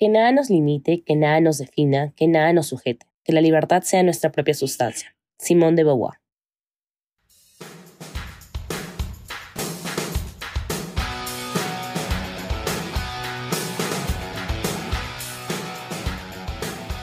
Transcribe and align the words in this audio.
Que 0.00 0.08
nada 0.08 0.32
nos 0.32 0.48
limite, 0.48 1.02
que 1.04 1.14
nada 1.14 1.42
nos 1.42 1.58
defina, 1.58 2.14
que 2.16 2.26
nada 2.26 2.54
nos 2.54 2.68
sujete, 2.68 3.04
que 3.22 3.34
la 3.34 3.42
libertad 3.42 3.82
sea 3.82 4.02
nuestra 4.02 4.32
propia 4.32 4.54
sustancia. 4.54 5.14
Simón 5.38 5.76
de 5.76 5.84
Beauvoir. 5.84 6.14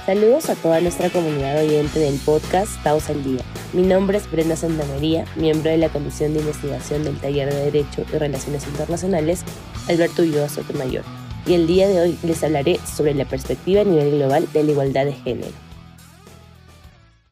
Saludos 0.08 0.50
a 0.50 0.56
toda 0.56 0.82
nuestra 0.82 1.12
comunidad 1.12 1.64
oyente 1.64 2.00
del 2.00 2.18
podcast 2.26 2.82
Taos 2.82 3.12
al 3.12 3.24
Día. 3.24 3.44
Mi 3.74 3.84
nombre 3.84 4.18
es 4.18 4.32
Brenda 4.32 4.56
Santamaría, 4.56 5.26
miembro 5.36 5.70
de 5.70 5.78
la 5.78 5.90
Comisión 5.90 6.34
de 6.34 6.40
Investigación 6.40 7.04
del 7.04 7.20
Taller 7.22 7.54
de 7.54 7.66
Derecho 7.66 8.06
y 8.12 8.18
Relaciones 8.18 8.66
Internacionales 8.66 9.44
Alberto 9.88 10.24
Ulloa 10.24 10.50
Sotomayor 10.50 11.04
y 11.48 11.54
el 11.54 11.66
día 11.66 11.88
de 11.88 12.02
hoy 12.02 12.18
les 12.24 12.44
hablaré 12.44 12.78
sobre 12.80 13.14
la 13.14 13.24
perspectiva 13.24 13.82
a 13.82 13.86
nivel 13.86 14.12
global 14.12 14.52
de 14.52 14.64
la 14.64 14.72
igualdad 14.72 15.06
de 15.06 15.14
género. 15.14 15.54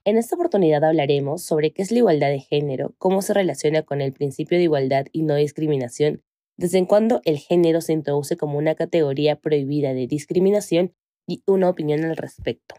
En 0.06 0.18
esta 0.18 0.36
oportunidad 0.36 0.84
hablaremos 0.86 1.42
sobre 1.42 1.74
qué 1.74 1.82
es 1.82 1.92
la 1.92 1.98
igualdad 1.98 2.30
de 2.30 2.40
género, 2.40 2.94
cómo 2.98 3.22
se 3.22 3.34
relaciona 3.34 3.82
con 3.82 4.02
el 4.02 4.14
principio 4.14 4.58
de 4.58 4.64
igualdad 4.64 5.08
y 5.12 5.24
no 5.24 5.36
discriminación, 5.36 6.24
desde 6.56 6.86
cuándo 6.88 7.22
el 7.26 7.40
género 7.40 7.82
se 7.82 7.92
introduce 7.92 8.38
como 8.38 8.58
una 8.58 8.76
categoría 8.76 9.36
prohibida 9.36 9.94
de 9.94 10.08
discriminación 10.08 10.94
y 11.28 11.44
una 11.46 11.70
opinión 11.70 12.06
al 12.06 12.16
respecto. 12.16 12.76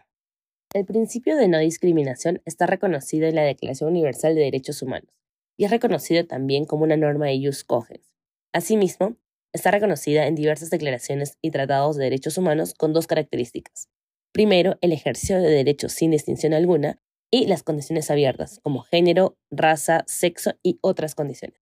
El 0.73 0.85
principio 0.85 1.35
de 1.35 1.47
no 1.47 1.59
discriminación 1.59 2.41
está 2.45 2.65
reconocido 2.65 3.27
en 3.27 3.35
la 3.35 3.43
Declaración 3.43 3.91
Universal 3.91 4.33
de 4.33 4.41
Derechos 4.41 4.81
Humanos 4.81 5.13
y 5.55 5.65
es 5.65 5.71
reconocido 5.71 6.25
también 6.25 6.65
como 6.65 6.83
una 6.83 6.97
norma 6.97 7.27
de 7.27 7.45
jus 7.45 7.63
cogens. 7.63 8.13
Asimismo, 8.53 9.17
está 9.53 9.71
reconocida 9.71 10.27
en 10.27 10.35
diversas 10.35 10.69
declaraciones 10.69 11.37
y 11.41 11.51
tratados 11.51 11.97
de 11.97 12.05
derechos 12.05 12.37
humanos 12.37 12.73
con 12.73 12.93
dos 12.93 13.07
características. 13.07 13.89
Primero, 14.33 14.77
el 14.81 14.91
ejercicio 14.91 15.41
de 15.41 15.49
derechos 15.49 15.93
sin 15.93 16.11
distinción 16.11 16.53
alguna 16.53 16.99
y 17.31 17.47
las 17.47 17.63
condiciones 17.63 18.11
abiertas, 18.11 18.59
como 18.63 18.81
género, 18.81 19.37
raza, 19.51 20.03
sexo 20.07 20.53
y 20.63 20.79
otras 20.81 21.15
condiciones. 21.15 21.59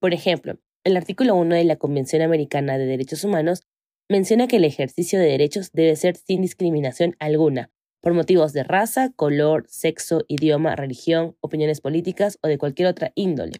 Por 0.00 0.14
ejemplo, 0.14 0.58
el 0.84 0.96
artículo 0.96 1.34
1 1.34 1.56
de 1.56 1.64
la 1.64 1.76
Convención 1.76 2.22
Americana 2.22 2.78
de 2.78 2.86
Derechos 2.86 3.24
Humanos 3.24 3.62
menciona 4.08 4.46
que 4.46 4.56
el 4.56 4.64
ejercicio 4.64 5.18
de 5.18 5.26
derechos 5.26 5.72
debe 5.72 5.96
ser 5.96 6.16
sin 6.16 6.42
discriminación 6.42 7.16
alguna, 7.18 7.70
por 8.00 8.14
motivos 8.14 8.52
de 8.52 8.62
raza, 8.62 9.10
color, 9.16 9.66
sexo, 9.68 10.24
idioma, 10.28 10.76
religión, 10.76 11.36
opiniones 11.40 11.80
políticas 11.80 12.38
o 12.42 12.48
de 12.48 12.58
cualquier 12.58 12.88
otra 12.88 13.12
índole. 13.14 13.58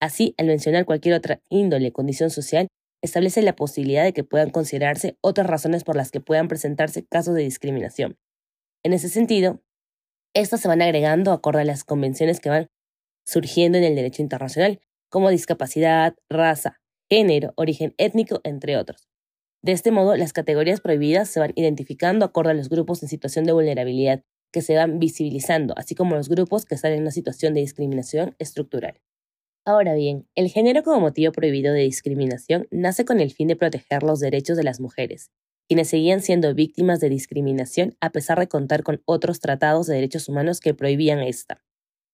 Así, 0.00 0.34
al 0.38 0.46
mencionar 0.46 0.84
cualquier 0.84 1.14
otra 1.14 1.42
índole, 1.48 1.92
condición 1.92 2.30
social, 2.30 2.68
establece 3.02 3.42
la 3.42 3.54
posibilidad 3.54 4.04
de 4.04 4.12
que 4.12 4.24
puedan 4.24 4.50
considerarse 4.50 5.18
otras 5.20 5.46
razones 5.46 5.84
por 5.84 5.96
las 5.96 6.10
que 6.10 6.20
puedan 6.20 6.48
presentarse 6.48 7.06
casos 7.06 7.34
de 7.34 7.42
discriminación. 7.42 8.18
En 8.82 8.92
ese 8.92 9.08
sentido, 9.08 9.62
estas 10.34 10.60
se 10.60 10.68
van 10.68 10.82
agregando 10.82 11.32
acorde 11.32 11.62
a 11.62 11.64
las 11.64 11.84
convenciones 11.84 12.40
que 12.40 12.50
van 12.50 12.70
surgiendo 13.24 13.78
en 13.78 13.84
el 13.84 13.94
derecho 13.94 14.22
internacional, 14.22 14.80
como 15.10 15.30
discapacidad, 15.30 16.16
raza, 16.28 16.80
género, 17.10 17.52
origen 17.56 17.94
étnico, 17.98 18.40
entre 18.44 18.76
otros. 18.76 19.08
De 19.62 19.72
este 19.72 19.90
modo, 19.90 20.16
las 20.16 20.32
categorías 20.32 20.80
prohibidas 20.80 21.28
se 21.28 21.40
van 21.40 21.52
identificando 21.56 22.24
acorde 22.24 22.50
a 22.50 22.54
los 22.54 22.68
grupos 22.68 23.02
en 23.02 23.08
situación 23.08 23.44
de 23.44 23.52
vulnerabilidad 23.52 24.22
que 24.52 24.62
se 24.62 24.76
van 24.76 24.98
visibilizando, 24.98 25.74
así 25.76 25.94
como 25.94 26.14
los 26.14 26.28
grupos 26.28 26.64
que 26.64 26.74
están 26.74 26.92
en 26.92 27.02
una 27.02 27.10
situación 27.10 27.54
de 27.54 27.60
discriminación 27.60 28.34
estructural. 28.38 29.00
Ahora 29.68 29.92
bien, 29.92 30.26
el 30.34 30.48
género 30.48 30.82
como 30.82 30.98
motivo 30.98 31.30
prohibido 31.30 31.74
de 31.74 31.82
discriminación 31.82 32.66
nace 32.70 33.04
con 33.04 33.20
el 33.20 33.30
fin 33.30 33.48
de 33.48 33.54
proteger 33.54 34.02
los 34.02 34.18
derechos 34.18 34.56
de 34.56 34.64
las 34.64 34.80
mujeres, 34.80 35.30
quienes 35.68 35.88
seguían 35.88 36.22
siendo 36.22 36.54
víctimas 36.54 37.00
de 37.00 37.10
discriminación 37.10 37.94
a 38.00 38.08
pesar 38.08 38.38
de 38.38 38.48
contar 38.48 38.82
con 38.82 39.02
otros 39.04 39.40
tratados 39.40 39.86
de 39.86 39.96
derechos 39.96 40.26
humanos 40.26 40.60
que 40.60 40.72
prohibían 40.72 41.18
esta. 41.18 41.62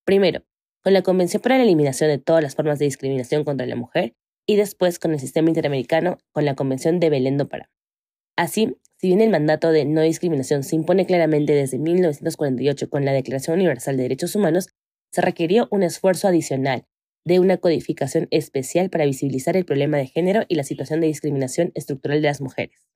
Primero, 0.05 0.43
con 0.83 0.95
la 0.95 1.03
Convención 1.03 1.41
para 1.43 1.57
la 1.57 1.63
Eliminación 1.63 2.11
de 2.11 2.19
todas 2.19 2.43
las 2.43 2.57
formas 2.57 2.81
de 2.81 2.87
discriminación 2.87 3.45
contra 3.45 3.69
la 3.69 3.77
mujer 3.77 4.17
y 4.49 4.57
después 4.57 4.99
con 4.99 5.13
el 5.13 5.21
sistema 5.21 5.49
interamericano 5.49 6.19
con 6.33 6.45
la 6.45 6.57
Convención 6.57 6.99
de 6.99 7.09
Belén 7.09 7.39
do 7.39 7.47
Pará. 7.47 7.71
Así, 8.37 8.79
si 8.97 9.07
bien 9.07 9.21
el 9.21 9.31
mandato 9.31 9.71
de 9.71 9.85
no 9.85 10.01
discriminación 10.01 10.65
se 10.65 10.75
impone 10.75 11.07
claramente 11.07 11.53
desde 11.53 11.79
1948 11.79 12.91
con 12.91 13.05
la 13.05 13.13
Declaración 13.13 13.55
Universal 13.59 13.97
de 13.97 14.03
Derechos 14.03 14.35
Humanos, 14.35 14.71
se 15.13 15.21
requirió 15.21 15.69
un 15.71 15.85
esfuerzo 15.85 16.27
adicional 16.27 16.89
de 17.25 17.41
una 17.41 17.57
codificación 17.57 18.29
especial 18.31 18.91
para 18.91 19.07
visibilizar 19.07 19.57
el 19.57 19.65
problema 19.65 19.97
de 19.97 20.07
género 20.07 20.45
y 20.49 20.57
la 20.57 20.65
situación 20.65 21.01
de 21.01 21.07
discriminación 21.07 21.73
estructural 21.75 22.21
de 22.21 22.29
las 22.29 22.41
mujeres. 22.41 22.87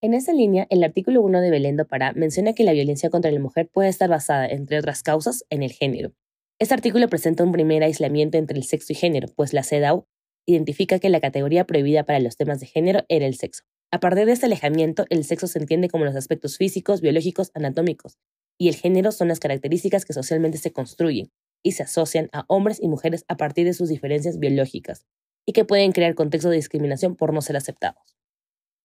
En 0.00 0.14
esa 0.14 0.32
línea, 0.32 0.66
el 0.70 0.84
artículo 0.84 1.22
1 1.22 1.40
de 1.40 1.50
Belén 1.50 1.76
do 1.76 1.86
Pará 1.86 2.12
menciona 2.12 2.52
que 2.52 2.64
la 2.64 2.72
violencia 2.72 3.10
contra 3.10 3.32
la 3.32 3.40
mujer 3.40 3.68
puede 3.72 3.88
estar 3.88 4.08
basada, 4.08 4.46
entre 4.46 4.78
otras 4.78 5.02
causas, 5.02 5.44
en 5.50 5.62
el 5.62 5.72
género. 5.72 6.12
Este 6.60 6.74
artículo 6.74 7.08
presenta 7.08 7.44
un 7.44 7.52
primer 7.52 7.82
aislamiento 7.82 8.38
entre 8.38 8.56
el 8.56 8.64
sexo 8.64 8.92
y 8.92 8.96
género, 8.96 9.28
pues 9.34 9.52
la 9.52 9.62
CEDAW 9.62 10.06
identifica 10.46 10.98
que 10.98 11.08
la 11.08 11.20
categoría 11.20 11.64
prohibida 11.64 12.04
para 12.04 12.20
los 12.20 12.36
temas 12.36 12.60
de 12.60 12.66
género 12.66 13.04
era 13.08 13.26
el 13.26 13.34
sexo. 13.34 13.64
A 13.90 14.00
partir 14.00 14.26
de 14.26 14.32
este 14.32 14.46
alejamiento, 14.46 15.04
el 15.10 15.24
sexo 15.24 15.46
se 15.46 15.58
entiende 15.58 15.88
como 15.88 16.04
los 16.04 16.16
aspectos 16.16 16.58
físicos, 16.58 17.00
biológicos, 17.00 17.50
anatómicos, 17.54 18.18
y 18.58 18.68
el 18.68 18.74
género 18.74 19.12
son 19.12 19.28
las 19.28 19.40
características 19.40 20.04
que 20.04 20.12
socialmente 20.12 20.58
se 20.58 20.72
construyen, 20.72 21.30
y 21.62 21.72
se 21.72 21.82
asocian 21.82 22.28
a 22.32 22.44
hombres 22.48 22.80
y 22.82 22.88
mujeres 22.88 23.24
a 23.28 23.36
partir 23.36 23.66
de 23.66 23.74
sus 23.74 23.88
diferencias 23.88 24.38
biológicas 24.38 25.06
y 25.46 25.52
que 25.52 25.64
pueden 25.64 25.92
crear 25.92 26.14
contextos 26.14 26.50
de 26.50 26.56
discriminación 26.56 27.16
por 27.16 27.32
no 27.32 27.40
ser 27.40 27.56
aceptados. 27.56 28.18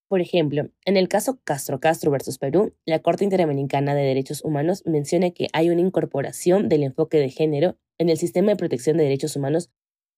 Por 0.07 0.21
ejemplo, 0.21 0.69
en 0.85 0.95
el 0.95 1.07
caso 1.07 1.39
Castro 1.43 1.79
Castro 1.79 2.11
versus 2.11 2.37
Perú, 2.37 2.75
la 2.85 2.99
Corte 2.99 3.23
Interamericana 3.23 3.95
de 3.95 4.03
Derechos 4.03 4.43
Humanos 4.43 4.83
menciona 4.85 5.31
que 5.31 5.47
hay 5.53 5.69
una 5.69 5.81
incorporación 5.81 6.69
del 6.69 6.83
enfoque 6.83 7.17
de 7.17 7.29
género 7.29 7.77
en 7.97 8.09
el 8.09 8.17
sistema 8.17 8.51
de 8.51 8.57
protección 8.57 8.97
de 8.97 9.03
derechos 9.03 9.35
humanos 9.35 9.71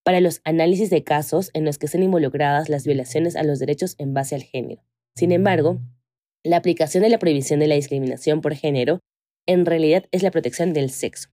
para 0.04 0.20
los 0.20 0.42
análisis 0.44 0.90
de 0.90 1.04
casos 1.04 1.50
en 1.54 1.66
los 1.66 1.78
que 1.78 1.88
estén 1.88 2.04
involucradas 2.04 2.70
las 2.70 2.86
violaciones 2.86 3.36
a 3.36 3.44
los 3.44 3.60
derechos 3.60 3.96
en 3.98 4.14
base 4.14 4.36
al 4.36 4.44
género. 4.44 4.84
Sin 5.16 5.32
embargo, 5.32 5.80
la 6.44 6.58
aplicación 6.58 7.02
de 7.02 7.10
la 7.10 7.18
prohibición 7.18 7.60
de 7.60 7.68
la 7.68 7.76
discriminación 7.76 8.42
por 8.42 8.54
género 8.54 9.00
en 9.48 9.66
realidad 9.66 10.06
es 10.12 10.22
la 10.22 10.32
protección 10.32 10.74
del 10.74 10.90
sexo. 10.90 11.30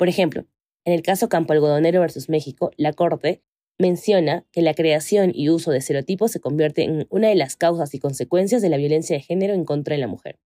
Por 0.00 0.08
ejemplo, 0.08 0.46
en 0.86 0.94
el 0.94 1.02
caso 1.02 1.28
Campo 1.28 1.52
Algodonero 1.52 2.00
versus 2.00 2.30
México, 2.30 2.70
la 2.78 2.94
Corte 2.94 3.42
menciona 3.78 4.46
que 4.50 4.62
la 4.62 4.72
creación 4.72 5.30
y 5.34 5.50
uso 5.50 5.72
de 5.72 5.76
estereotipos 5.76 6.30
se 6.30 6.40
convierte 6.40 6.84
en 6.84 7.06
una 7.10 7.28
de 7.28 7.34
las 7.34 7.54
causas 7.54 7.92
y 7.92 7.98
consecuencias 7.98 8.62
de 8.62 8.70
la 8.70 8.78
violencia 8.78 9.14
de 9.14 9.22
género 9.22 9.52
en 9.52 9.66
contra 9.66 9.96
de 9.96 10.00
la 10.00 10.06
mujer. 10.06 10.38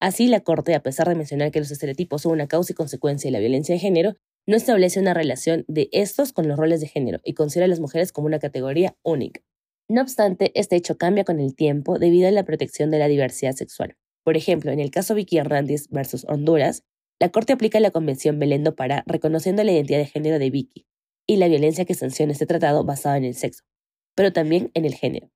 Así, 0.00 0.26
la 0.26 0.40
Corte, 0.40 0.74
a 0.74 0.82
pesar 0.82 1.08
de 1.08 1.14
mencionar 1.14 1.52
que 1.52 1.60
los 1.60 1.70
estereotipos 1.70 2.22
son 2.22 2.32
una 2.32 2.48
causa 2.48 2.72
y 2.72 2.74
consecuencia 2.74 3.28
de 3.28 3.32
la 3.32 3.38
violencia 3.38 3.76
de 3.76 3.78
género, 3.78 4.16
no 4.44 4.56
establece 4.56 4.98
una 4.98 5.14
relación 5.14 5.64
de 5.68 5.88
estos 5.92 6.32
con 6.32 6.48
los 6.48 6.58
roles 6.58 6.80
de 6.80 6.88
género 6.88 7.20
y 7.22 7.34
considera 7.34 7.66
a 7.66 7.68
las 7.68 7.78
mujeres 7.78 8.10
como 8.10 8.26
una 8.26 8.40
categoría 8.40 8.96
única. 9.04 9.40
No 9.88 10.02
obstante, 10.02 10.50
este 10.56 10.74
hecho 10.74 10.98
cambia 10.98 11.22
con 11.22 11.38
el 11.38 11.54
tiempo 11.54 12.00
debido 12.00 12.26
a 12.26 12.32
la 12.32 12.44
protección 12.44 12.90
de 12.90 12.98
la 12.98 13.06
diversidad 13.06 13.52
sexual. 13.52 13.94
Por 14.24 14.36
ejemplo, 14.36 14.72
en 14.72 14.80
el 14.80 14.90
caso 14.90 15.14
Vicky 15.14 15.38
Hernández 15.38 15.86
versus 15.90 16.24
Honduras, 16.28 16.82
la 17.18 17.30
Corte 17.30 17.52
aplica 17.52 17.80
la 17.80 17.90
Convención 17.90 18.38
Belendo 18.38 18.74
para 18.74 19.02
reconociendo 19.06 19.64
la 19.64 19.72
identidad 19.72 19.98
de 19.98 20.06
género 20.06 20.38
de 20.38 20.50
Vicky 20.50 20.86
y 21.26 21.36
la 21.36 21.48
violencia 21.48 21.84
que 21.84 21.94
sanciona 21.94 22.32
este 22.32 22.46
tratado 22.46 22.84
basado 22.84 23.16
en 23.16 23.24
el 23.24 23.34
sexo, 23.34 23.64
pero 24.14 24.32
también 24.32 24.70
en 24.74 24.84
el 24.84 24.94
género. 24.94 25.30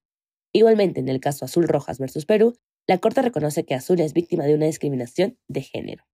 Igualmente, 0.53 1.01
en 1.01 1.09
el 1.09 1.21
caso 1.21 1.45
Azul 1.45 1.69
Rojas 1.69 1.99
versus 1.99 2.27
Perú, 2.27 2.55
la 2.87 2.99
Corte 2.99 3.23
reconoce 3.23 3.65
que 3.65 3.75
Azul 3.75 4.01
es 4.01 4.13
víctima 4.13 4.45
de 4.45 4.55
una 4.55 4.67
discriminación 4.67 5.39
de 5.49 5.63
género. 5.63 6.05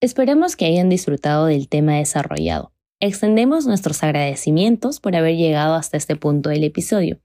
Esperamos 0.00 0.56
que 0.56 0.66
hayan 0.66 0.88
disfrutado 0.88 1.46
del 1.46 1.68
tema 1.68 1.96
desarrollado. 1.96 2.72
Extendemos 3.00 3.66
nuestros 3.66 4.02
agradecimientos 4.02 5.00
por 5.00 5.16
haber 5.16 5.36
llegado 5.36 5.74
hasta 5.74 5.96
este 5.96 6.16
punto 6.16 6.50
del 6.50 6.64
episodio. 6.64 7.20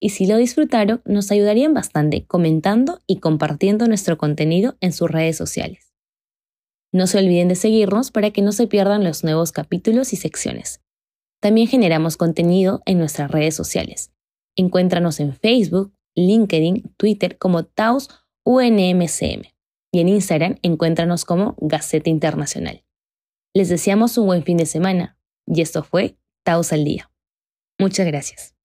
Y 0.00 0.10
si 0.10 0.26
lo 0.26 0.36
disfrutaron, 0.36 1.02
nos 1.04 1.30
ayudarían 1.30 1.74
bastante 1.74 2.26
comentando 2.26 3.00
y 3.06 3.18
compartiendo 3.18 3.88
nuestro 3.88 4.18
contenido 4.18 4.76
en 4.80 4.92
sus 4.92 5.10
redes 5.10 5.36
sociales. 5.36 5.87
No 6.92 7.06
se 7.06 7.18
olviden 7.18 7.48
de 7.48 7.54
seguirnos 7.54 8.10
para 8.10 8.30
que 8.30 8.42
no 8.42 8.52
se 8.52 8.66
pierdan 8.66 9.04
los 9.04 9.24
nuevos 9.24 9.52
capítulos 9.52 10.12
y 10.12 10.16
secciones. 10.16 10.80
También 11.40 11.68
generamos 11.68 12.16
contenido 12.16 12.82
en 12.86 12.98
nuestras 12.98 13.30
redes 13.30 13.54
sociales. 13.54 14.10
Encuéntranos 14.56 15.20
en 15.20 15.34
Facebook, 15.34 15.92
LinkedIn, 16.16 16.94
Twitter 16.96 17.38
como 17.38 17.64
Taos 17.64 18.08
UNMCM 18.44 19.42
y 19.92 20.00
en 20.00 20.08
Instagram 20.08 20.58
encuéntranos 20.62 21.24
como 21.24 21.56
Gaceta 21.60 22.10
Internacional. 22.10 22.84
Les 23.54 23.68
deseamos 23.68 24.18
un 24.18 24.26
buen 24.26 24.42
fin 24.42 24.56
de 24.56 24.66
semana 24.66 25.18
y 25.46 25.60
esto 25.60 25.82
fue 25.82 26.16
Taos 26.44 26.72
al 26.72 26.84
Día. 26.84 27.10
Muchas 27.78 28.06
gracias. 28.06 28.57